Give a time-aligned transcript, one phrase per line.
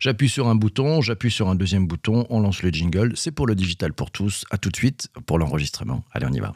[0.00, 3.12] J'appuie sur un bouton, j'appuie sur un deuxième bouton, on lance le jingle.
[3.16, 4.44] C'est pour le digital pour tous.
[4.50, 6.04] À tout de suite pour l'enregistrement.
[6.12, 6.54] Allez, on y va.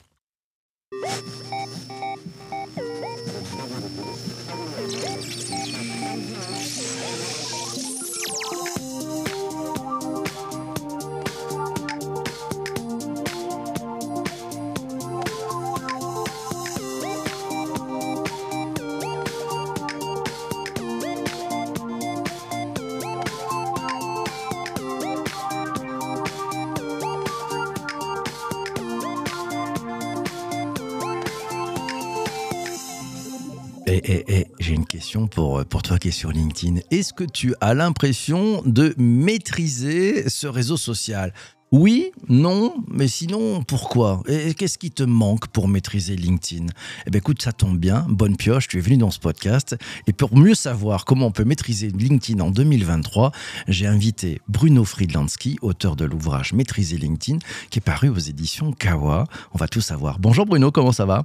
[35.26, 36.80] Pour, pour toi qui es sur LinkedIn.
[36.90, 41.32] Est-ce que tu as l'impression de maîtriser ce réseau social?
[41.72, 44.24] Oui, non, mais sinon, pourquoi?
[44.26, 46.66] Et qu'est-ce qui te manque pour maîtriser LinkedIn?
[47.06, 49.76] Eh bien, écoute, ça tombe bien, bonne pioche, tu es venu dans ce podcast.
[50.08, 53.30] Et pour mieux savoir comment on peut maîtriser LinkedIn en 2023,
[53.68, 57.38] j'ai invité Bruno Friedlandsky, auteur de l'ouvrage Maîtriser LinkedIn,
[57.70, 59.26] qui est paru aux éditions Kawa.
[59.54, 60.18] On va tout savoir.
[60.18, 61.24] Bonjour Bruno, comment ça va?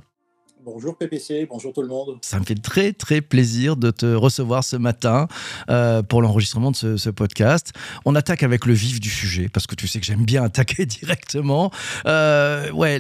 [0.66, 2.18] Bonjour PPC, bonjour tout le monde.
[2.24, 5.28] Ça me fait très très plaisir de te recevoir ce matin
[5.70, 7.72] euh, pour l'enregistrement de ce, podcast.
[8.04, 10.88] On attaque avec le vif du sujet parce que tu sais que j'aime bien attaquer
[10.88, 11.70] directement.
[12.08, 13.00] Euh, ouais,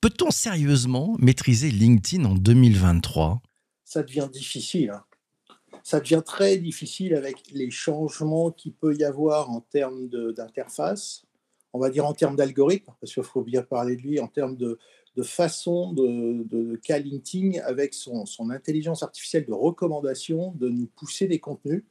[0.00, 3.42] peut-on sérieusement maîtriser LinkedIn en 2023
[3.84, 4.90] Ça devient difficile.
[4.90, 5.02] Hein.
[5.82, 11.24] Ça devient très difficile avec les changements qu'il peut y avoir en termes d'interface,
[11.72, 14.56] on va dire en termes d'algorithme, parce qu'il faut bien parler de lui, en termes
[14.56, 14.78] de,
[15.22, 21.84] façon de, de LinkedIn, avec son, intelligence artificielle de recommandation, de nous pousser des contenus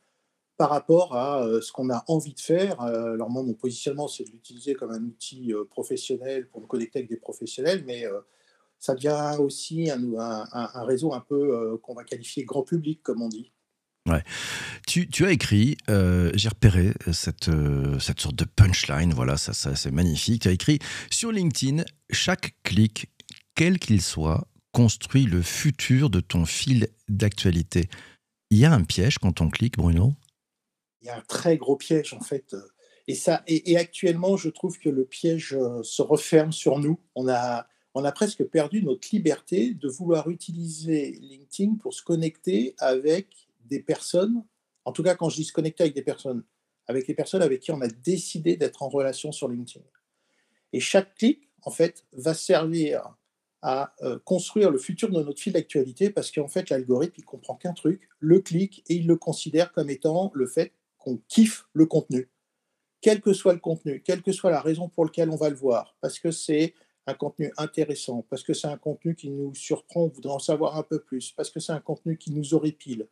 [0.58, 2.82] par rapport à euh, ce qu'on a envie de faire.
[2.82, 6.68] Euh, alors moi, mon positionnement, c'est de l'utiliser comme un outil euh, professionnel pour me
[6.68, 8.04] connecter avec des professionnels, mais
[8.78, 13.52] ça devient aussi un réseau un peu qu'on va qualifier grand public, comme on dit.
[14.10, 14.24] Ouais.
[14.88, 17.52] Tu, tu, as écrit, j'ai repéré cette,
[18.00, 20.42] cette sorte de punchline, voilà, ça, ça c'est magnifique.
[20.42, 20.80] Tu as écrit
[21.12, 23.12] sur LinkedIn, chaque clic
[23.56, 27.90] quel qu'il soit, construit le futur de ton fil d'actualité.
[28.50, 30.14] Il y a un piège quand on clique, Bruno?
[31.02, 32.56] Il y a un très gros piège, en fait.
[33.08, 37.00] Et, ça, et, actuellement, je trouve que le piège euh, se referme sur nous.
[37.16, 42.76] On a, on a presque perdu notre liberté de vouloir utiliser LinkedIn pour se connecter
[42.78, 43.28] avec
[43.72, 44.44] des personnes.
[44.86, 46.44] En tout cas, quand je dis se connecter avec des personnes,
[46.88, 49.86] avec les personnes avec qui on a décidé d'être en relation sur LinkedIn.
[50.74, 53.16] Et chaque clic, en fait, va servir
[53.62, 57.56] à euh, construire le futur de notre fil d'actualité parce qu'en fait, l'algorithme, il comprend
[57.56, 61.86] qu'un truc, le clic, et il le considère comme étant le fait qu'on kiffe le
[61.86, 62.30] contenu.
[63.02, 65.56] Quel que soit le contenu, quelle que soit la raison pour laquelle on va le
[65.56, 66.74] voir, parce que c'est
[67.08, 70.78] un contenu intéressant, parce que c'est un contenu qui nous surprend, on voudrait en savoir
[70.78, 73.08] un peu plus, parce que c'est un contenu qui nous pile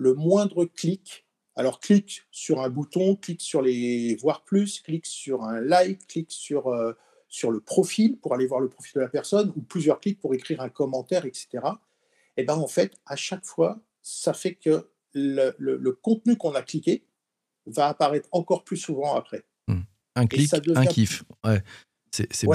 [0.00, 5.44] Le moindre clic, alors clique sur un bouton, clique sur les voir plus, clique sur
[5.44, 6.94] un like, clique sur euh,
[7.28, 10.32] sur le profil pour aller voir le profil de la personne ou plusieurs clics pour
[10.32, 11.48] écrire un commentaire, etc.
[12.38, 17.04] Et ben en fait, à chaque fois, ça fait que le, contenu qu'on a cliqué
[17.66, 19.44] va apparaître encore plus souvent après.
[19.68, 19.82] Hmm.
[20.16, 21.24] Un clic, un kiff.
[21.44, 21.62] Ouais.
[22.10, 22.46] C'est,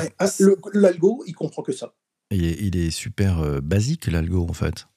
[0.73, 1.94] l'algo, il comprend que ça.
[2.31, 4.88] il est super euh, basique, l'algo, en fait.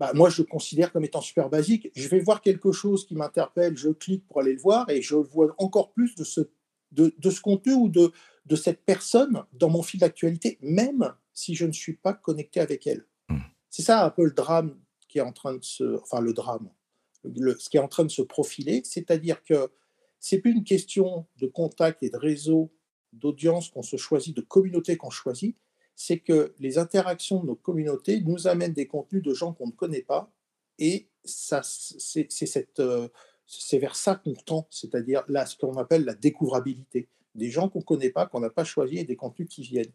[0.00, 1.90] Bah, moi, je le considère comme étant super basique.
[1.94, 5.14] Je vais voir quelque chose qui m'interpelle, je clique pour aller le voir et je
[5.14, 6.40] vois encore plus de ce,
[6.90, 8.12] de, de ce contenu ou de,
[8.46, 12.86] de cette personne dans mon fil d'actualité, même si je ne suis pas connecté avec
[12.86, 13.06] elle.
[13.28, 13.38] Hmm.
[13.70, 14.76] C'est ça un peu le drame
[15.08, 16.70] qui est en train de se, enfin le drame,
[17.24, 19.70] ce qui est en train de se profiler, c'est-à-dire que
[20.18, 22.72] c'est plus une question de contact et de réseau,
[23.12, 25.56] d'audience qu'on se choisit, de communauté qu'on choisit,
[25.94, 29.72] c'est que les interactions de nos communautés nous amènent des contenus de gens qu'on ne
[29.72, 30.32] connaît pas,
[30.78, 32.28] et ça, c'est,
[32.80, 33.08] euh,
[33.46, 37.80] c'est vers ça qu'on tend, c'est-à-dire là ce qu'on appelle la découvrabilité des gens qu'on
[37.80, 39.92] ne connaît pas, qu'on n'a pas choisi et des contenus qui viennent.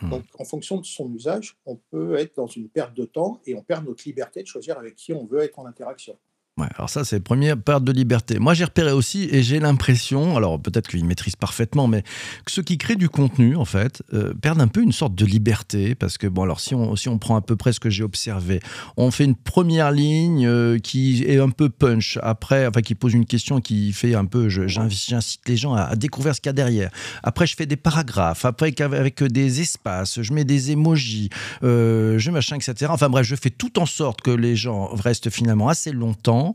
[0.00, 0.10] Hmm.
[0.10, 3.54] Donc, en fonction de son usage, on peut être dans une perte de temps et
[3.54, 6.18] on perd notre liberté de choisir avec qui on veut être en interaction.
[6.58, 8.38] Alors ça, c'est la première perte de liberté.
[8.38, 12.02] Moi, j'ai repéré aussi, et j'ai l'impression, alors peut-être qu'ils maîtrisent parfaitement, mais
[12.46, 15.26] que ceux qui créent du contenu, en fait, euh, perdent un peu une sorte de
[15.26, 17.90] liberté, parce que, bon, alors si on, si on prend à peu près ce que
[17.90, 18.60] j'ai observé,
[18.96, 23.12] on fait une première ligne euh, qui est un peu punch, après, enfin, qui pose
[23.12, 26.54] une question qui fait un peu, j'incite les gens à, découvrir ce qu'il y a
[26.54, 26.90] derrière.
[27.22, 31.28] Après, je fais des paragraphes, après, avec des espaces, je mets des emojis,
[31.64, 32.86] euh, je machin, etc.
[32.88, 36.45] Enfin bref, je fais tout en sorte que les gens restent finalement assez longtemps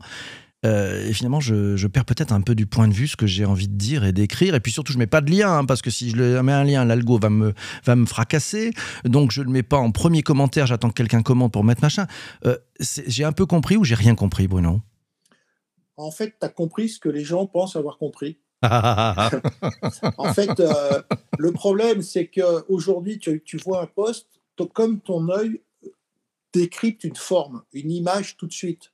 [0.64, 3.44] euh, et finalement, je, perds peut-être un peu du point de vue ce que j'ai
[3.44, 4.54] envie de dire et d'écrire.
[4.54, 6.64] Et puis surtout, je mets pas de lien, hein, parce que si je mets un
[6.64, 7.52] lien, l'algo va me,
[7.84, 8.72] va me fracasser.
[9.04, 12.06] Donc, je le mets pas en premier commentaire, j'attends que quelqu'un commente pour mettre machin.
[12.46, 14.80] Euh, j'ai un peu compris ou j'ai rien compris, Bruno?
[15.96, 18.38] En fait, tu as compris ce que les gens pensent avoir compris.
[18.62, 21.02] en fait, euh,
[21.36, 24.28] le problème, c'est qu'aujourd'hui, tu, tu vois un poste,
[24.72, 25.60] comme ton œil
[26.52, 28.91] décrypte une forme, une image tout de suite.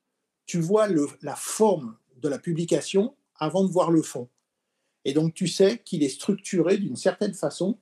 [0.49, 4.29] Tu vois le, la forme de la publication avant de voir le fond.
[5.05, 7.79] Et donc, tu sais qu'il est structuré d'une certaine façon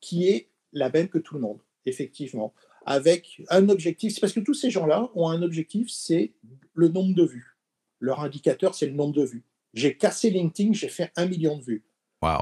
[0.00, 2.52] qui est la même que tout le monde, effectivement,
[2.84, 4.12] avec un objectif.
[4.12, 6.32] C'est parce que tous ces gens-là ont un objectif, c'est
[6.74, 7.56] le nombre de vues.
[8.00, 9.44] Leur indicateur, c'est le nombre de vues.
[9.72, 11.84] J'ai cassé LinkedIn, j'ai fait un million de vues.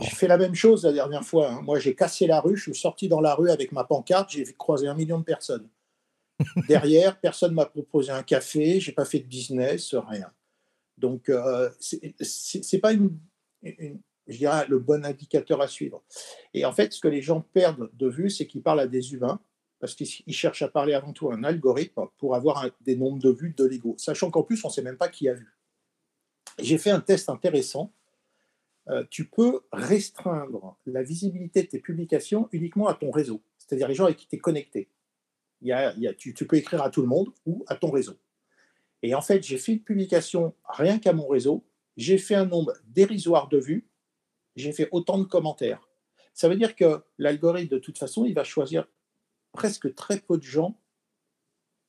[0.03, 1.53] J'ai fait la même chose la dernière fois.
[1.53, 1.63] Hein.
[1.63, 4.45] Moi, j'ai cassé la rue, je suis sorti dans la rue avec ma pancarte, j'ai
[4.55, 5.69] croisé un million de personnes.
[6.69, 10.31] Derrière, personne m'a proposé un café, j'ai pas fait de business, rien.
[10.97, 13.19] Donc, euh, c'est pas une,
[13.63, 16.03] le bon indicateur à suivre.
[16.55, 19.13] Et en fait, ce que les gens perdent de vue, c'est qu'ils parlent à des
[19.15, 19.41] humains,
[19.81, 23.31] parce qu'ils cherchent à parler avant tout à un algorithme pour avoir des nombres de
[23.31, 25.57] vues de l'ego, sachant qu'en plus, on ne sait même pas qui a vu.
[26.59, 27.93] J'ai fait un test intéressant.
[28.89, 33.95] Euh, tu peux restreindre la visibilité de tes publications uniquement à ton réseau, c'est-à-dire les
[33.95, 34.89] gens avec qui tu es connecté.
[36.19, 38.17] Tu peux écrire à tout le monde ou à ton réseau.
[39.03, 41.65] Et en fait, j'ai fait une publication rien qu'à mon réseau,
[41.97, 43.89] j'ai fait un nombre dérisoire de vues,
[44.57, 45.89] j'ai fait autant de commentaires.
[46.35, 48.89] Ça veut dire que l'algorithme, de toute façon, il va choisir
[49.53, 50.79] presque très peu de gens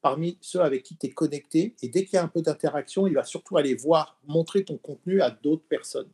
[0.02, 1.76] parmi ceux avec qui tu es connecté.
[1.82, 4.78] Et dès qu'il y a un peu d'interaction, il va surtout aller voir, montrer ton
[4.78, 6.10] contenu à d'autres personnes.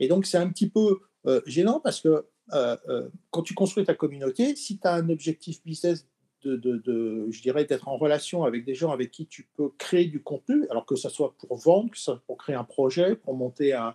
[0.00, 3.84] Et donc, c'est un petit peu euh, gênant parce que euh, euh, quand tu construis
[3.84, 6.06] ta communauté, si tu as un objectif business
[6.44, 10.22] de, je dirais, d'être en relation avec des gens avec qui tu peux créer du
[10.22, 11.90] contenu, alors que ce soit pour vendre,
[12.26, 13.94] pour créer un projet, pour monter un,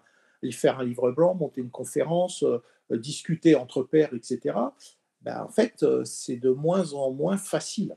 [0.51, 2.61] faire un livre blanc, monter une conférence, euh,
[2.91, 4.55] euh, discuter entre pairs, etc.
[5.21, 7.95] Ben, en fait, euh, c'est de moins en moins facile.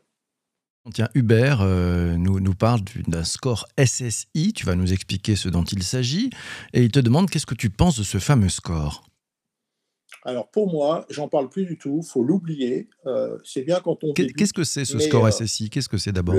[0.94, 5.82] Tiens, Hubert nous, nous parle d'un score SSI, tu vas nous expliquer ce dont il
[5.82, 6.30] s'agit,
[6.72, 9.04] et il te demande qu'est-ce que tu penses de ce fameux score?
[10.22, 12.88] Alors pour moi, j'en parle plus du tout, faut l'oublier.
[13.06, 14.12] Euh, c'est bien quand on.
[14.12, 16.36] Qu'est-ce que c'est ce score euh, SSI Qu'est-ce que c'est d'abord?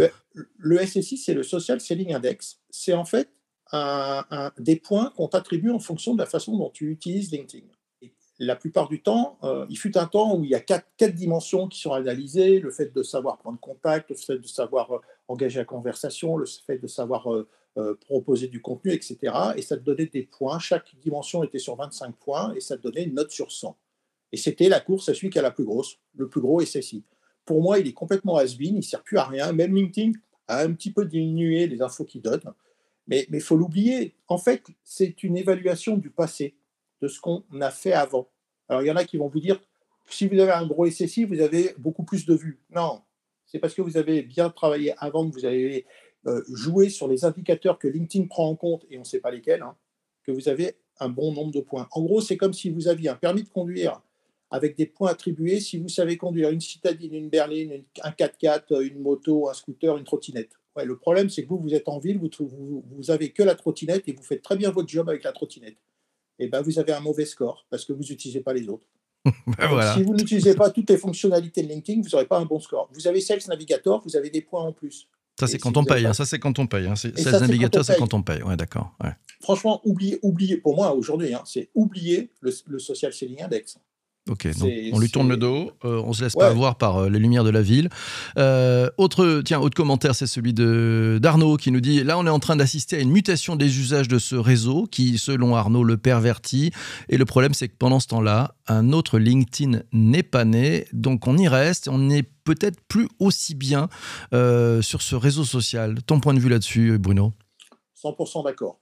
[0.57, 2.59] le, SSI, c'est le Social Selling Index.
[2.69, 3.29] C'est en fait
[3.71, 7.65] un, des points qu'on t'attribue en fonction de la façon dont tu utilises LinkedIn.
[8.37, 11.15] la plupart du temps, euh, il fut un temps où il y a quatre, quatre,
[11.15, 15.59] dimensions qui sont analysées le fait de savoir prendre contact, le fait de savoir engager
[15.59, 17.27] la conversation, le fait de savoir
[17.77, 19.17] euh, proposer du contenu, etc.
[19.55, 20.59] Et ça te donnait des points.
[20.59, 23.77] Chaque dimension était sur 25 points et ça te donnait une note sur 100.
[24.33, 27.03] Et c'était la course à celui qui a la plus grosse, le plus gros SSI.
[27.45, 29.51] Pour moi, il est complètement has-been, il ne sert plus à rien.
[29.53, 30.11] Même LinkedIn
[30.47, 32.41] a un petit peu diminué les infos qu'il donne.
[33.07, 34.15] Mais il faut l'oublier.
[34.27, 36.55] En fait, c'est une évaluation du passé,
[37.01, 38.29] de ce qu'on a fait avant.
[38.69, 39.59] Alors, il y en a qui vont vous dire,
[40.09, 42.59] si vous avez un gros SSI, vous avez beaucoup plus de vues.
[42.69, 43.01] Non,
[43.45, 45.85] c'est parce que vous avez bien travaillé avant que vous avez
[46.27, 49.31] euh, jouer sur les indicateurs que LinkedIn prend en compte, et on ne sait pas
[49.31, 49.75] lesquels, hein,
[50.23, 51.87] que vous avez un bon nombre de points.
[51.91, 54.01] En gros, c'est comme si vous aviez un permis de conduire
[54.51, 58.99] avec des points attribués si vous savez conduire une citadine, une berline, un 4x4, une
[58.99, 60.51] moto, un scooter, une trottinette.
[60.75, 63.43] Ouais, le problème, c'est que vous, vous êtes en ville, vous, vous, vous avez que
[63.43, 65.77] la trottinette et vous faites très bien votre job avec la trottinette.
[66.39, 68.87] Et eh ben, vous avez un mauvais score parce que vous n'utilisez pas les autres.
[69.57, 72.59] Ben si vous n'utilisez pas toutes les fonctionnalités de LinkedIn, vous n'aurez pas un bon
[72.59, 72.89] score.
[72.93, 75.07] Vous avez Sales Navigator, vous avez des points en plus.
[75.41, 76.85] Ça, c'est quand, on paye, hein, ça, c'est quand on paye.
[76.85, 76.95] Hein.
[76.95, 78.43] C'est navigateur, c'est quand on paye.
[78.43, 78.93] Ouais, d'accord.
[79.03, 79.09] Ouais.
[79.41, 83.79] Franchement, oubliez, oubliez, pour moi, aujourd'hui, hein, c'est oublier le, le, Social Selling Index.
[84.29, 87.09] Ok, donc on lui tourne le dos, euh, on se laisse pas avoir par euh,
[87.09, 87.89] les lumières de la ville.
[88.37, 92.29] Euh, autre, tiens, autre commentaire, c'est celui de d'Arnaud qui nous dit là, on est
[92.29, 95.97] en train d'assister à une mutation des usages de ce réseau qui, selon Arnaud, le
[95.97, 96.71] pervertit.
[97.09, 101.25] Et le problème, c'est que pendant ce temps-là, un autre LinkedIn n'est pas né, donc
[101.25, 101.87] on y reste.
[101.87, 103.89] On n'est peut-être plus aussi bien
[104.31, 105.97] sur ce réseau social.
[106.03, 107.33] Ton point de vue là-dessus, Bruno?
[108.03, 108.79] 100% d'accord.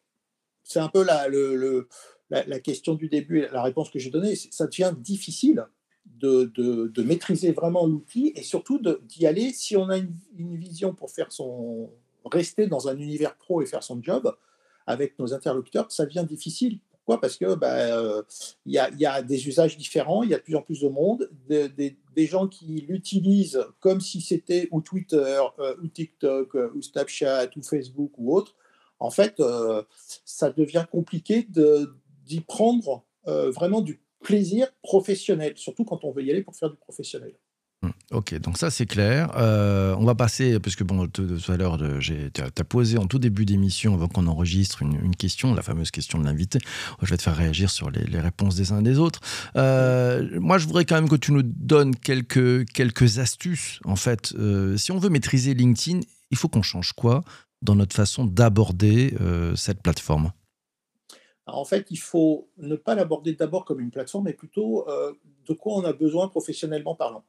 [0.63, 1.88] C'est un peu la, le, le
[2.29, 5.65] la, question du début la réponse que j'ai donnée, ça devient difficile
[6.05, 11.12] de, de, maîtriser vraiment l'outil et surtout d'y aller si on a une, vision pour
[11.12, 11.89] faire son
[12.25, 14.36] rester dans un univers pro et faire son job
[14.86, 16.79] avec nos interlocuteurs, ça devient difficile.
[16.91, 17.21] Pourquoi?
[17.21, 18.21] Parce que bah, euh,
[18.65, 20.81] il y, a, y, a, des usages différents, il y a de plus en plus
[20.81, 26.71] de monde, des gens qui l'utilisent comme si c'était ou Twitter, euh, ou TikTok, euh,
[26.75, 28.55] ou Snapchat, ou Facebook ou autre.
[29.00, 29.41] En fait,
[30.25, 31.89] ça devient compliqué de,
[32.29, 36.69] d'y prendre euh, vraiment du plaisir professionnel, surtout quand on veut y aller pour faire
[36.69, 37.33] du professionnel.
[37.81, 39.31] Hum, ok, donc ça c'est clair.
[39.38, 43.19] Euh, on va passer, parce que bon, tout, à l'heure, tu as, posé en tout
[43.19, 46.59] début d'émission, avant qu'on enregistre, une, question, la fameuse question de l'invité.
[47.01, 49.21] Je vais te faire réagir sur les, réponses des uns et des autres.
[49.55, 53.79] Euh, moi, je voudrais quand même que tu nous donnes quelques, quelques astuces.
[53.86, 54.33] En fait,
[54.75, 57.24] si on veut maîtriser LinkedIn, il faut qu'on change quoi
[57.62, 59.13] dans notre façon d'aborder
[59.55, 60.31] cette plateforme?
[61.56, 64.86] En fait, il faut ne pas l'aborder d'abord comme une plateforme, mais plutôt
[65.46, 67.24] de quoi on a besoin professionnellement parlant.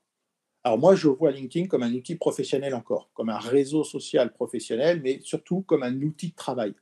[0.62, 5.00] Alors moi, je vois LinkedIn comme un outil professionnel encore, comme un réseau social professionnel,
[5.02, 6.74] mais surtout comme un outil de travail.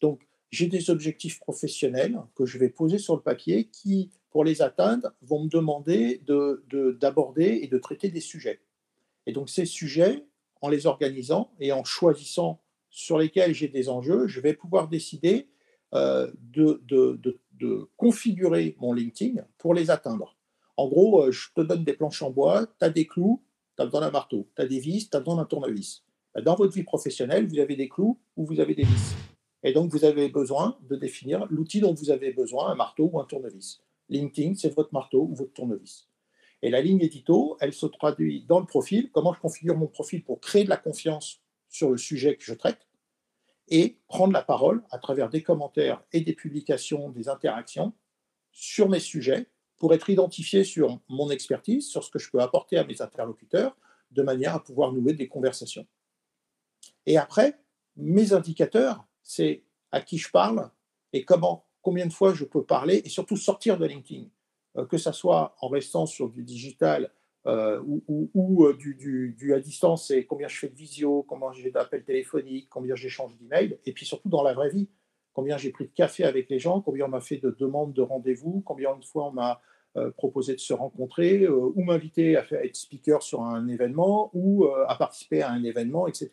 [0.00, 4.62] Donc, j'ai des objectifs professionnels que je vais poser sur le papier qui, pour les
[4.62, 6.20] atteindre, vont me demander
[7.00, 8.60] d'aborder de, et de traiter des sujets.
[9.26, 10.24] Et donc ces sujets,
[10.60, 15.48] en les organisant et en choisissant sur lesquels j'ai des enjeux, je vais pouvoir décider
[15.94, 17.20] euh, de,
[17.96, 20.36] configurer mon LinkedIn pour les atteindre.
[20.76, 23.42] En gros, euh, je te donne des planches en bois, tu as des clous,
[23.76, 26.02] tu as besoin d'un marteau, tu as des vis, tu as besoin d'un tournevis.
[26.34, 29.14] Bah, dans votre vie professionnelle, vous avez des clous ou vous avez des vis.
[29.62, 33.20] Et donc, vous avez besoin de définir l'outil dont vous avez besoin, un marteau ou
[33.20, 33.80] un tournevis.
[34.10, 36.08] LinkedIn, c'est votre marteau ou votre tournevis.
[36.60, 40.22] Et la ligne édito, elle se traduit dans le profil, comment je configure mon profil
[40.22, 42.86] pour créer de la confiance sur le sujet que je traite?
[43.68, 47.92] Et prendre la parole à travers des commentaires et des publications, des interactions
[48.52, 52.78] sur mes sujets pour être identifié sur mon expertise, sur ce que je peux apporter
[52.78, 53.76] à mes interlocuteurs,
[54.10, 55.86] de manière à pouvoir nouer des conversations.
[57.06, 57.58] Et après,
[57.96, 60.70] mes indicateurs, c'est à qui je parle
[61.12, 64.26] et comment, combien de fois je peux parler et surtout sortir de LinkedIn,
[64.76, 67.12] euh, que ce soit en restant sur du digital
[67.46, 72.04] euh, ou, euh, du, à distance, c'est combien je fais de visio, combien j'ai d'appels
[72.04, 74.88] téléphoniques, combien j'échange d'emails, et puis surtout dans la vraie vie,
[75.34, 78.02] combien j'ai pris de café avec les gens, combien on m'a fait de demandes de
[78.02, 79.60] rendez-vous, combien de fois on m'a
[79.96, 84.66] euh, proposer de se rencontrer ou m'inviter à, à, être speaker sur un événement ou
[84.66, 86.30] à participer à un événement, etc.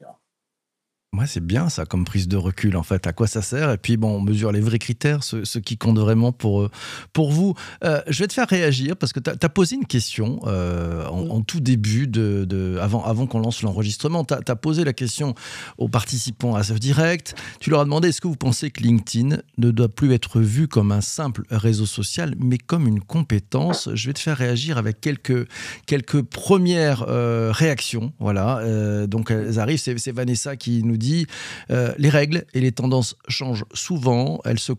[1.18, 3.06] Ouais, c'est bien ça comme prise de recul en fait.
[3.06, 3.70] À quoi ça sert?
[3.70, 6.72] Et puis bon, on mesure les vrais critères, ce, qui compte vraiment pour, euh,
[7.12, 7.54] pour vous.
[7.84, 11.42] Euh, je vais te faire réagir parce que tu as, posé une question euh, en,
[11.42, 14.24] tout début, de, de avant, avant qu'on lance l'enregistrement.
[14.24, 15.36] Tu as, posé la question
[15.78, 17.36] aux participants à ce direct.
[17.60, 20.70] Tu leur as demandé est-ce que vous pensez que LinkedIn ne doit plus être vu
[20.70, 23.90] comme un simple réseau social, mais comme une compétence?
[23.96, 25.46] Je vais te faire réagir avec quelques,
[25.88, 27.06] quelques premières
[27.54, 28.14] réactions.
[28.20, 28.62] Voilà.
[29.08, 29.78] donc elles arrivent.
[29.80, 31.26] C'est Vanessa qui nous dit
[31.70, 34.40] euh, les règles et les tendances changent souvent.
[34.46, 34.72] Elles se,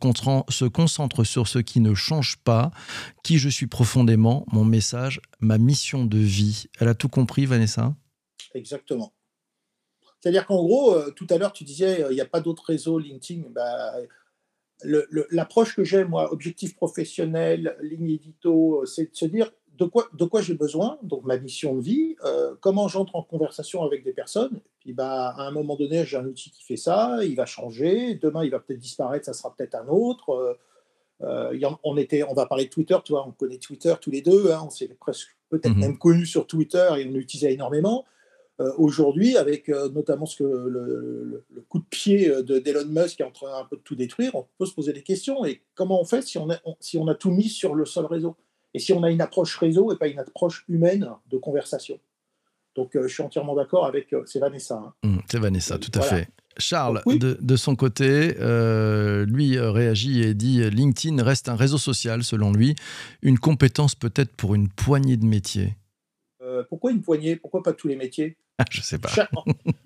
[0.48, 2.70] se concentrent sur ce qui ne change pas.
[3.22, 6.64] Qui je suis profondément, mon message, ma mission de vie.
[6.78, 7.94] Elle a tout compris, Vanessa?
[8.54, 9.12] Exactement.
[10.20, 12.64] C'est-à-dire qu'en gros, euh, tout à l'heure, tu disais, euh, il n'y a pas d'autres
[12.66, 13.42] réseaux LinkedIn.
[13.50, 13.92] Bah,
[15.30, 20.24] L'approche que j'ai, moi, objectif professionnel, ligne édito, c'est de se dire, de quoi, de
[20.24, 24.12] quoi j'ai besoin, donc ma mission de vie, euh, comment j'entre en conversation avec des
[24.12, 24.60] personnes.
[24.80, 28.14] puis bah, à un moment donné, j'ai un outil qui fait ça, il va changer,
[28.14, 30.30] demain il va peut-être disparaître, ça sera peut-être un autre.
[30.30, 30.54] Euh,
[31.22, 34.22] euh, on, était, on va parler de Twitter, tu vois, on connaît Twitter tous les
[34.22, 35.80] deux, hein, on s'est presque peut-être mhm.
[35.80, 38.04] même connus sur Twitter et on l'utilisait énormément.
[38.78, 43.58] Aujourd'hui, avec notamment ce que le, coup de pied d'Elon Musk qui est en train
[43.58, 45.44] un peu de tout détruire, on peut se poser des questions.
[45.44, 48.06] Et comment on fait si on a, si on a tout mis sur le seul
[48.06, 48.36] réseau?
[48.74, 51.98] Et si on a une approche réseau et pas une approche humaine de conversation.
[52.74, 54.76] Donc euh, je suis entièrement d'accord avec, euh, c'est Vanessa.
[54.76, 54.94] Hein.
[55.02, 56.28] Mmh, c'est Vanessa, tout à fait.
[56.58, 62.52] Charles, de, son côté, euh, lui réagit et dit LinkedIn reste un réseau social, selon
[62.52, 62.74] lui,
[63.22, 65.76] une compétence peut-être pour une poignée de métiers.
[66.68, 67.36] pourquoi une poignée?
[67.36, 68.36] Pourquoi pas tous les métiers?
[68.70, 69.10] Je sais pas.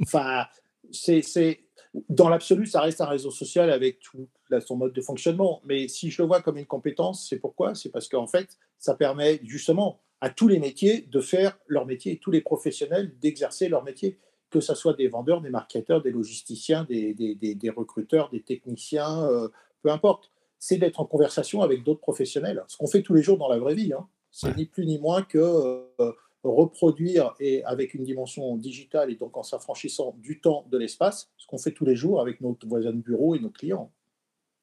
[0.02, 0.46] enfin,
[0.90, 1.60] c'est
[2.08, 4.28] dans l'absolu, ça reste un réseau social avec tout
[4.60, 5.60] son mode de fonctionnement.
[5.64, 7.74] Mais si je le vois comme une compétence, c'est pourquoi?
[7.74, 12.18] C'est parce qu'en fait, ça permet justement à tous les métiers de faire leur métier,
[12.18, 14.18] tous les professionnels d'exercer leur métier,
[14.50, 19.48] que ce soit des vendeurs, des marketeurs, des logisticiens, des, des, recruteurs, des techniciens, euh,
[19.82, 20.30] peu importe.
[20.58, 22.64] C'est d'être en conversation avec d'autres professionnels.
[22.68, 23.92] Ce qu'on fait tous les jours dans la vraie vie.
[23.92, 24.08] Hein.
[24.30, 26.12] C'est ni plus ni moins que euh,
[26.48, 31.46] reproduire et avec une dimension digitale et donc en s'affranchissant du temps, de l'espace, ce
[31.46, 33.90] qu'on fait tous les jours avec nos voisins de bureau et nos clients.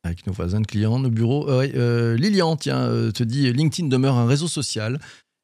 [0.06, 1.50] Avec nos voisins de clients, nos bureaux.
[1.50, 5.00] Euh, euh, Lilian, tiens, euh, te dit LinkedIn demeure un réseau social.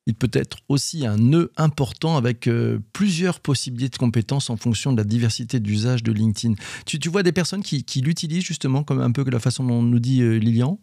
[0.05, 2.49] Il peut être aussi un nœud important avec
[2.93, 6.55] plusieurs possibilités de compétences en fonction de la diversité d'usage de LinkedIn.
[6.87, 9.99] Tu, vois des personnes qui, qui l'utilisent justement comme un peu la façon dont nous
[9.99, 10.79] dit Lilian?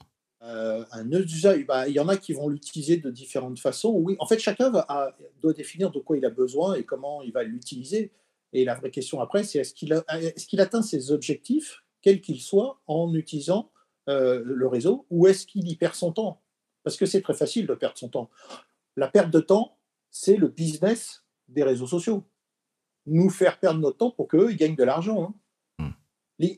[0.46, 3.92] Euh, un nœud d'usage, bah, il y en a qui vont l'utiliser de différentes façons.
[3.96, 7.32] Oui, en fait, chacun va, doit définir de quoi il a besoin et comment il
[7.32, 8.12] va l'utiliser.
[8.52, 12.80] Et la vraie question après, c'est est-ce qu'il est atteint ses objectifs, quels qu'ils soient,
[12.86, 13.72] en utilisant
[14.08, 16.40] euh, le réseau, ou est-ce qu'il y perd son temps?
[16.84, 18.30] Parce que c'est très facile de perdre son temps.
[18.96, 19.76] La perte de temps,
[20.10, 22.22] c'est le business des réseaux sociaux.
[23.06, 25.34] Nous faire perdre notre temps pour qu'eux, ils gagnent de l'argent.
[25.78, 25.84] Hein.
[25.84, 25.92] Hmm.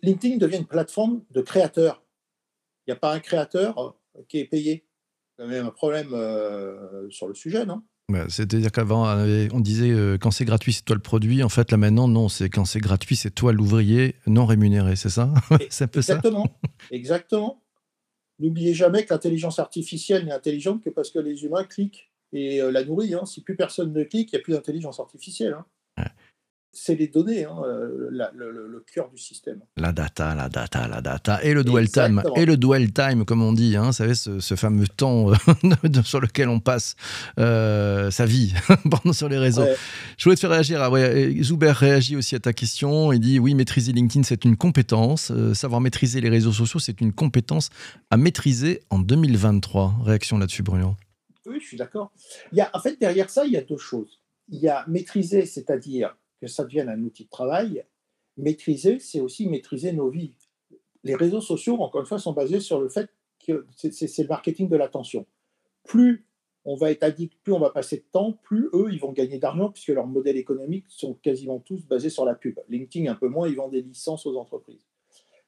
[0.02, 2.02] LinkedIn devient une plateforme de créateurs
[2.88, 4.84] n'y a pas un créateur euh, qui est payé.
[5.38, 7.82] Il y a même un problème euh, sur le sujet, non?
[8.28, 9.06] C'est-à-dire qu'avant,
[9.52, 11.42] on disait euh, quand c'est gratuit, c'est toi le produit.
[11.42, 15.10] En fait, là maintenant, non, c'est quand c'est gratuit, c'est toi l'ouvrier non rémunéré, c'est
[15.10, 15.32] ça?
[15.68, 16.46] C'est un peu Exactement.
[16.90, 17.62] Exactement.
[18.38, 22.70] N'oubliez jamais que l'intelligence artificielle n'est intelligente que parce que les humains cliquent et euh,
[22.70, 23.12] la nourrissent.
[23.12, 23.26] Hein.
[23.26, 25.52] Si plus personne ne clique, il n'y a plus d'intelligence artificielle.
[25.52, 25.66] Hein
[26.72, 29.60] c'est les données, hein, euh, le, cœur du système.
[29.76, 31.42] La data, la data, la data.
[31.42, 34.54] Et le dwell time, et le dwell time, comme on dit, hein, vous savez, ce,
[34.54, 36.94] fameux temps euh, sur lequel on passe
[37.38, 38.54] euh, sa vie
[38.90, 39.64] pendant sur les réseaux.
[40.16, 40.82] Je voulais te faire réagir.
[40.82, 40.90] Ah
[41.42, 43.12] Zuber réagit aussi à ta question.
[43.12, 45.32] Il dit oui, maîtriser LinkedIn, c'est une compétence.
[45.54, 47.70] savoir maîtriser les réseaux sociaux, c'est une compétence
[48.10, 49.96] à maîtriser en 2023.
[50.04, 50.96] Réaction là-dessus, Bruno?
[51.46, 52.12] Oui, je suis d'accord.
[52.72, 54.20] En fait, derrière ça, il y a deux choses.
[54.48, 57.84] Il y a maîtriser, c'est-à-dire que ça devienne un outil de travail.
[58.36, 60.34] Maîtriser, c'est aussi maîtriser nos vies.
[61.04, 63.08] Les réseaux sociaux, encore une fois, sont basés sur le fait
[63.44, 65.26] que c'est le marketing de l'attention.
[65.84, 66.26] Plus
[66.64, 69.38] on va être addict, plus on va passer de temps, plus eux, ils vont gagner
[69.38, 72.60] d'argent puisque leurs modèles économiques sont quasiment tous basés sur la pub.
[72.68, 74.86] LinkedIn, un peu moins, ils vendent des licences aux entreprises.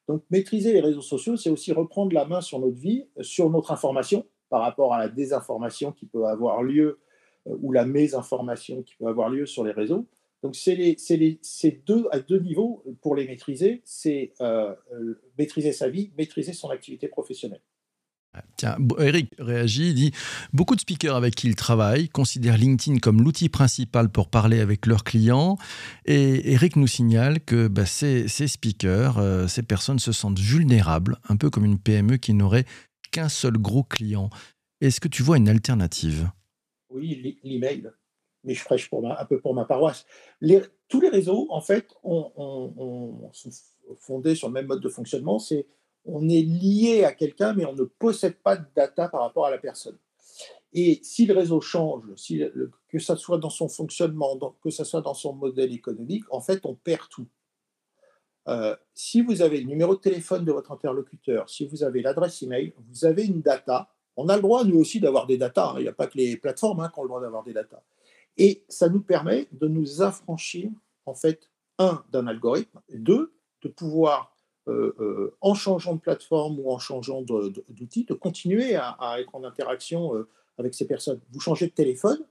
[0.08, 3.70] Donc, maîtriser les réseaux sociaux, c'est aussi reprendre la main sur notre vie, sur notre
[3.70, 6.98] information par rapport à la désinformation qui peut avoir lieu
[7.46, 10.06] euh, ou la mésinformation qui peut avoir lieu sur les réseaux.
[10.42, 13.82] Donc, c'est deux, à deux niveaux pour les maîtriser.
[13.84, 17.62] C'est euh, euh, maîtriser sa vie, maîtriser son activité professionnelle.
[18.32, 20.12] Ah, tiens, Eric réagit, il dit
[20.52, 24.86] Beaucoup de speakers avec qui il travaille considèrent LinkedIn comme l'outil principal pour parler avec
[24.86, 25.58] leurs clients.
[26.04, 31.36] Et Eric nous signale que bah, ces, speakers, euh, ces personnes se sentent vulnérables, un
[31.36, 32.66] peu comme une PME qui n'aurait
[33.10, 34.30] qu'un seul gros client.
[34.80, 36.30] Est-ce que tu vois une alternative?
[36.88, 37.90] Oui, l'email
[38.44, 40.06] mais je prêche un peu pour ma paroisse.
[40.88, 43.30] tous les réseaux, en fait, sont
[43.98, 45.38] fondés sur le même mode de fonctionnement.
[45.38, 45.66] C'est
[46.04, 49.50] on est lié à quelqu'un, mais on ne possède pas de data par rapport à
[49.50, 49.98] la personne.
[50.72, 52.04] Et si le réseau change,
[52.88, 56.64] que ce soit dans son fonctionnement, que ce soit dans son modèle économique, en fait,
[56.64, 57.26] on perd tout.
[58.48, 62.42] Euh, si vous avez le numéro de téléphone de votre interlocuteur, si vous avez l'adresse
[62.42, 63.90] email, vous avez une data.
[64.16, 65.70] On a le droit, nous aussi, d'avoir des data.
[65.70, 65.74] Hein.
[65.78, 67.82] Il n'y a pas que les plateformes hein, qui ont le droit d'avoir des data.
[68.40, 70.70] Et ça nous permet de nous affranchir,
[71.04, 74.34] en fait, un, d'un algorithme, deux, de pouvoir,
[74.66, 79.44] euh, euh, en changeant de plateforme ou en changeant d'outil, de, continuer à, être en
[79.44, 80.26] interaction euh,
[80.56, 81.20] avec ces personnes.
[81.32, 82.24] Vous changez de téléphone,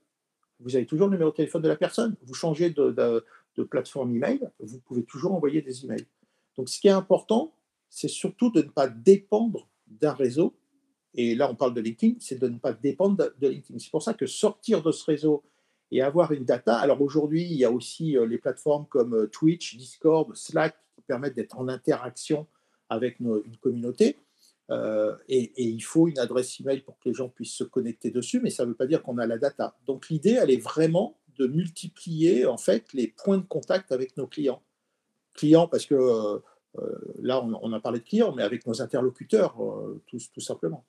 [0.60, 2.16] vous avez toujours le numéro de téléphone de la personne.
[2.24, 6.08] Vous changez de, de plateforme email, vous pouvez toujours envoyer des emails.
[6.58, 7.54] Donc, ce qui est important,
[7.92, 10.56] c'est surtout de ne pas dépendre d'un réseau.
[11.14, 13.78] Et là, on parle de LinkedIn, c'est de ne pas dépendre de LinkedIn.
[13.78, 15.44] C'est pour ça que sortir de ce réseau
[15.92, 16.78] et avoir une data.
[16.78, 21.02] Alors aujourd'hui, il y a aussi euh, les plateformes comme euh, Twitch, Discord, Slack qui
[21.02, 22.48] permettent d'être en interaction
[22.90, 24.18] avec une communauté.
[24.72, 28.40] Euh, et, il faut une adresse email pour que les gens puissent se connecter dessus,
[28.40, 29.76] mais ça ne veut pas dire qu'on a la data.
[29.86, 34.28] Donc l'idée, elle est vraiment de multiplier en fait les points de contact avec nos
[34.28, 34.62] clients.
[35.34, 36.42] Clients parce que
[37.20, 39.56] là, on, a parlé de clients, mais avec nos interlocuteurs,
[40.08, 40.86] tout simplement.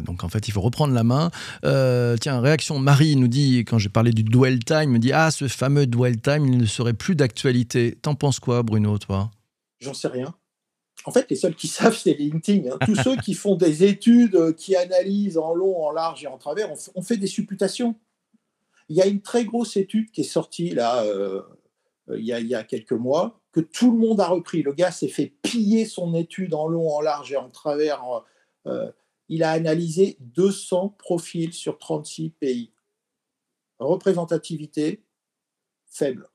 [0.00, 1.30] Donc en fait, il faut reprendre la main.
[1.64, 5.30] Euh, tiens, réaction Marie nous dit, quand j'ai parlé du dwell time, me dit Ah,
[5.30, 7.98] ce fameux dwell time, il ne serait plus d'actualité.
[8.00, 9.30] T'en penses quoi, Bruno, toi?
[9.80, 10.34] J'en sais rien.
[11.04, 12.70] En fait, les seuls qui savent, c'est LinkedIn.
[12.70, 12.78] Hein.
[12.84, 16.38] Tous ceux qui font des études, euh, qui analysent en long, en large et en
[16.38, 17.96] travers, on, fait des supputations.
[18.88, 21.42] Il y a une très grosse étude qui est sortie là, euh,
[22.08, 24.62] il, y a, quelques mois, que tout le monde a repris.
[24.62, 28.02] Le gars s'est fait piller son étude en long, en large et en travers
[29.28, 32.72] il a analysé 200 profils sur 36 pays.
[33.78, 35.02] Représentativité
[35.86, 36.28] faible.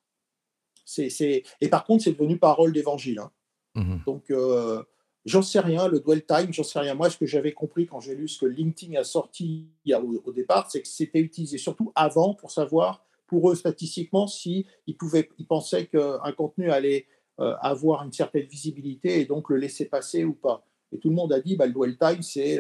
[0.98, 3.20] Et par contre, c'est devenu parole d'évangile.
[3.20, 3.32] Hein.
[3.76, 4.84] Mmh Donc, euh,
[5.26, 6.96] j'en sais rien, le dwell time, j'en sais rien.
[6.96, 10.72] Moi, ce que j'avais compris quand j'ai lu ce que LinkedIn a sorti au, départ,
[10.72, 14.98] c'est que c'était utilisé surtout avant pour savoir, pour eux, statistiquement, s'ils si
[15.38, 17.08] ils pensaient qu'un contenu allait
[17.40, 20.66] euh, avoir une certaine visibilité et donc le laisser passer ou pas.
[20.92, 22.58] Et tout le monde a dit, bah, le dwell time, c'est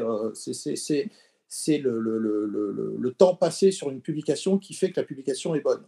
[1.80, 5.84] le, temps passé sur une publication qui fait que la publication est bonne.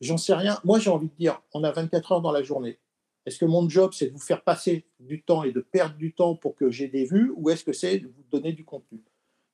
[0.00, 0.58] J'en sais rien.
[0.64, 2.78] Moi, j'ai envie de dire, on a 24 heures dans la journée.
[3.24, 6.12] Est-ce que mon job, c'est de vous faire passer du temps et de perdre du
[6.12, 9.00] temps pour que j'ai des vues, ou est-ce que c'est de vous donner du contenu?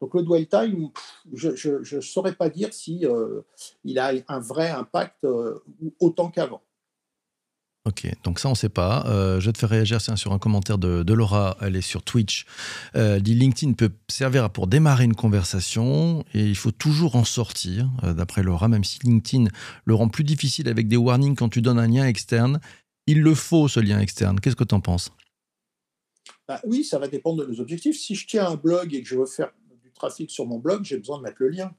[0.01, 0.91] Donc le dwell time,
[1.33, 3.43] je ne saurais pas dire si euh,
[3.97, 5.59] a un vrai impact euh,
[6.01, 6.63] autant qu'avant.
[7.87, 9.07] Ok, donc ça on ne sait pas.
[9.07, 12.45] Euh, je vais te faire réagir sur un commentaire de, Laura, elle est sur Twitch.
[12.97, 17.89] Euh, dit LinkedIn peut servir pour démarrer une conversation et il faut toujours en sortir,
[18.05, 19.49] euh, d'après Laura, même si LinkedIn
[19.85, 22.61] le rend plus difficile avec des warnings quand tu donnes un lien externe.
[23.07, 24.39] Il le faut ce lien externe.
[24.39, 25.11] Qu'est-ce que tu en penses?
[26.47, 27.99] Bah Oui, ça va dépendre de nos objectifs.
[27.99, 29.51] Si je tiens un blog et que je veux faire
[29.83, 31.73] du trafic sur mon blog, j'ai besoin de mettre le lien.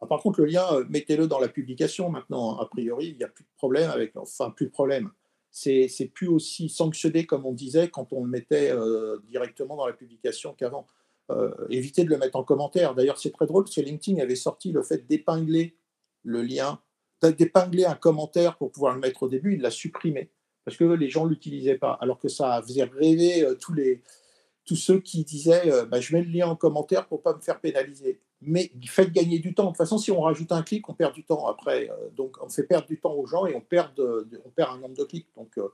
[0.00, 2.56] Ah, par contre, le lien, mettez-le dans la publication maintenant.
[2.58, 4.16] A priori, il n'y a plus de problème avec.
[4.16, 5.10] Enfin, plus de problème.
[5.50, 9.92] C'est plus aussi sanctionné comme on disait quand on le mettait euh, directement dans la
[9.92, 10.86] publication qu'avant.
[11.30, 12.94] Euh, évitez de le mettre en commentaire.
[12.94, 15.76] D'ailleurs, c'est très drôle parce que LinkedIn avait sorti le fait d'épingler
[16.22, 16.80] le lien,
[17.22, 19.54] d'épingler un commentaire pour pouvoir le mettre au début.
[19.54, 20.30] Il l'a supprimé
[20.64, 21.98] parce que les gens ne l'utilisaient pas.
[22.00, 24.02] Alors que ça faisait rêver tous, les,
[24.64, 27.40] tous ceux qui disaient bah, Je mets le lien en commentaire pour ne pas me
[27.40, 29.64] faire pénaliser mais faites gagner du temps.
[29.64, 31.90] De toute façon, si on rajoute un clic, on perd du temps après.
[31.90, 34.78] Euh, donc, on fait perdre du temps aux gens et on perd, on perd un
[34.78, 35.28] nombre de clics.
[35.36, 35.68] Donc, euh,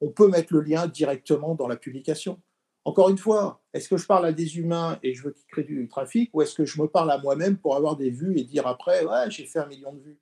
[0.00, 2.40] on peut mettre le lien directement dans la publication.
[2.84, 5.64] Encore une fois, est-ce que je parle à des humains et je veux qu'ils créent
[5.64, 8.44] du trafic ou est-ce que je me parle à moi-même pour avoir des vues et
[8.44, 10.18] dire après, ouais, j'ai fait un million de vues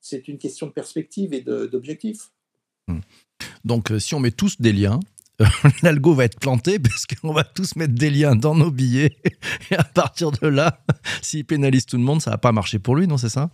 [0.00, 2.30] C'est une question de perspective et d'objectif.
[2.88, 3.00] Hmm.
[3.64, 5.00] Donc, euh, si on met tous des liens,
[5.82, 9.16] l'algo va être planté parce qu'on va tous mettre des liens dans nos billets.
[9.70, 10.80] Et à partir de là,
[11.22, 13.50] s'il pénalise tout le monde, ça va pas marcher pour lui, non, c'est ça?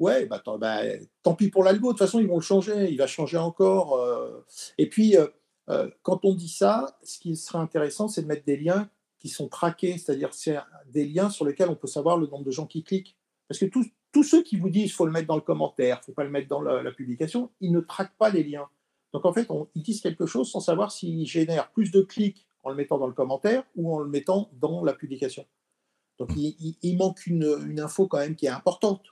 [0.00, 0.80] Ouais, bah, bah,
[1.22, 1.88] tant pis pour l'algo.
[1.88, 2.90] De toute façon, ils vont le changer.
[2.90, 3.94] Il va changer encore.
[3.94, 4.44] Euh.
[4.76, 5.26] Et puis, euh,
[5.70, 9.28] euh, quand on dit ça, ce qui serait intéressant, c'est de mettre des liens qui
[9.28, 10.58] sont traqués, c'est-à-dire c'est
[10.92, 13.16] des liens sur lesquels on peut savoir le nombre de gens qui cliquent.
[13.48, 16.00] Parce que tous, ceux qui vous disent qu'il faut le mettre dans le commentaire, il
[16.00, 18.68] ne faut pas le mettre dans la publication, ils ne traquent pas les liens.
[19.14, 22.70] Donc en fait, ils disent quelque chose sans savoir s'ils génèrent plus de clics en
[22.70, 25.46] le mettant dans le commentaire ou en le mettant dans la publication.
[26.18, 29.04] Donc il, manque une, info quand même qui est importante.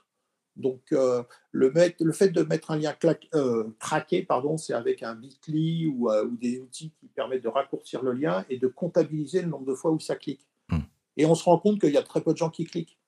[0.57, 1.71] Donc euh, le,
[2.11, 2.93] fait de mettre un lien
[3.33, 7.49] euh, traqué, pardon, c'est avec un Bitly ou, euh, ou, des outils qui permettent de
[7.49, 10.45] raccourcir le lien et de comptabiliser le nombre de fois où ça clique.
[10.67, 10.81] Hmm.
[11.15, 12.99] Et on se rend compte qu'il y a très peu de gens qui cliquent.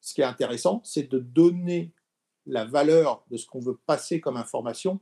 [0.00, 1.92] Ce qui est intéressant, c'est de donner
[2.46, 5.00] la valeur de ce qu'on veut passer comme information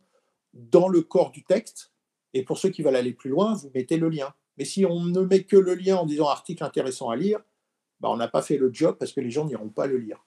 [0.54, 1.92] dans le corps du texte.
[2.34, 4.34] Et pour ceux qui veulent aller plus loin, vous mettez le lien.
[4.58, 7.40] Mais si on ne met que le lien en disant article intéressant à lire,
[8.00, 10.26] bah on n'a pas fait le job parce que les gens n'iront pas le lire.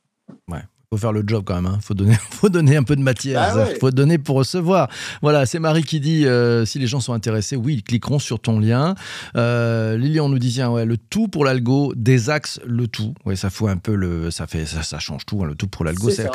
[0.92, 1.68] Faut faire le job quand même.
[1.68, 1.78] Hein.
[1.82, 3.56] faut, donner, faut donner un peu de matière.
[3.56, 4.90] Bah faut donner pour recevoir.
[5.22, 8.40] Voilà, c'est Marie qui dit euh, si les gens sont intéressés, oui, ils cliqueront sur
[8.40, 8.96] ton lien.
[9.36, 13.14] Euh, Lilian nous disait ouais, le tout pour l'algo, des axes, le tout.
[13.24, 14.32] Ouais, ça fout un peu le.
[14.32, 15.44] Ça, fait, ça, ça change tout.
[15.44, 16.28] Hein, le tout pour l'algo, c'est.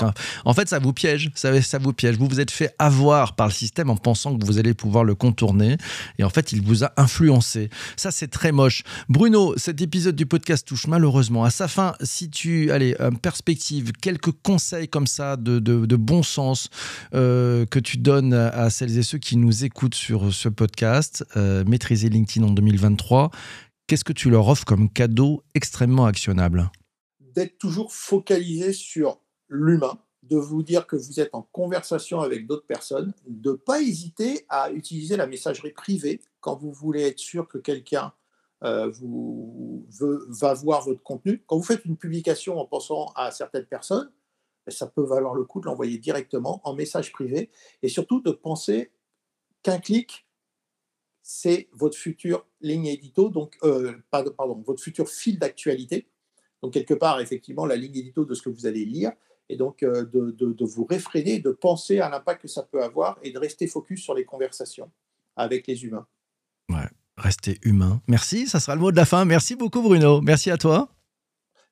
[0.45, 1.33] En fait, ça vous piège.
[1.35, 2.17] Ça, ça vous piège.
[2.17, 5.17] Vous vous êtes fait avoir par le système en pensant que vous allez pouvoir le
[5.17, 5.79] contourner.
[6.21, 7.71] Et en fait, il vous a influencé.
[7.97, 8.85] Ça, c'est très moche.
[9.09, 11.95] Bruno, cet épisode du podcast touche malheureusement à sa fin.
[12.03, 12.71] Si tu.
[12.71, 16.68] Allez, perspective, quelques conseils comme ça de, bon sens
[17.14, 21.64] euh, que tu donnes à celles et ceux qui nous écoutent sur ce podcast, euh,
[21.64, 23.30] maîtriser LinkedIn en 2023,
[23.87, 26.70] qu'est-ce que tu leur offres comme cadeau extrêmement actionnable?
[27.20, 32.66] D'être toujours focalisé sur l'humain, de vous dire que vous êtes en conversation avec d'autres
[32.66, 37.48] personnes, de ne pas hésiter à utiliser la messagerie privée quand vous voulez être sûr
[37.48, 38.12] que quelqu'un
[38.62, 39.87] euh, vous
[40.28, 41.42] va voir votre contenu.
[41.46, 44.11] Quand vous faites une publication en pensant à certaines personnes,
[44.68, 47.50] ça peut valoir le coup de l'envoyer directement en message privé
[47.83, 48.90] et surtout de penser
[49.62, 50.27] qu'un clic,
[51.22, 56.07] c'est votre future ligne édito, donc euh, pardon, votre futur fil d'actualité.
[56.62, 59.12] Donc quelque part, effectivement, la ligne édito de ce que vous allez lire
[59.48, 63.18] et donc euh, de, de, vous réfréner, de penser à l'impact que ça peut avoir
[63.22, 64.90] et de rester focus sur les conversations
[65.37, 66.07] avec les humains.
[66.70, 68.00] Ouais, rester humain.
[68.07, 69.24] Merci, ça sera le mot de la fin.
[69.24, 70.20] Merci beaucoup Bruno.
[70.20, 70.88] Merci à toi.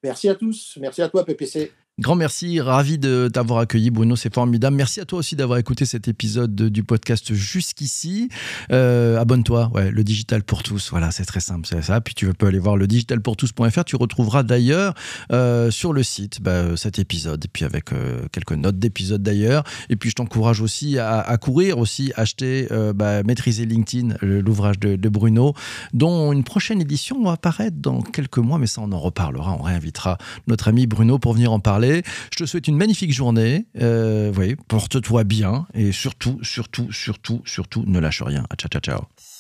[0.03, 0.77] Merci à tous.
[0.81, 1.73] Merci à toi PPC.
[2.03, 4.77] Grand merci, ravi de t'avoir accueilli Bruno, c'est formidable.
[4.77, 8.29] Merci à toi aussi d'avoir écouté cet épisode du podcast jusqu'ici.
[8.73, 12.01] Euh, abonne-toi, ouais, le digital pour tous, voilà, c'est très simple, c'est ça.
[12.01, 14.95] Puis tu peux aller voir le digitalpourtous.fr, tu retrouveras d'ailleurs
[15.31, 19.63] euh, sur le site bah, cet épisode, et puis avec euh, quelques notes d'épisode d'ailleurs.
[19.89, 25.09] Et puis je t'encourage aussi à, courir, aussi acheter, bah, maîtriser LinkedIn, l'ouvrage de, de,
[25.09, 25.55] Bruno,
[25.95, 29.63] dont une prochaine édition va apparaître dans quelques mois, mais ça on en reparlera, on
[29.63, 31.92] réinvitera notre ami Bruno pour venir en parler.
[32.33, 33.67] Je te souhaite une magnifique journée.
[33.81, 34.33] Euh,
[34.69, 38.47] porte-toi bien et surtout, surtout, surtout, surtout, ne lâche rien.
[38.57, 39.32] Ciao, ciao, ciao.